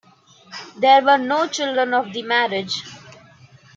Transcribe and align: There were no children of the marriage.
There 0.79 1.03
were 1.03 1.19
no 1.19 1.45
children 1.47 1.93
of 1.93 2.11
the 2.11 2.23
marriage. 2.23 2.81